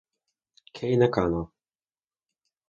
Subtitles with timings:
[0.73, 1.41] Kei Nakano